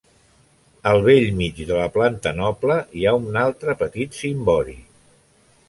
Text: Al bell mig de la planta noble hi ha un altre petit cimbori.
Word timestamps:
Al 0.91 1.01
bell 1.07 1.25
mig 1.41 1.59
de 1.67 1.77
la 1.81 1.85
planta 1.99 2.33
noble 2.39 2.79
hi 3.01 3.05
ha 3.11 3.15
un 3.27 3.39
altre 3.45 3.79
petit 3.85 4.21
cimbori. 4.23 4.77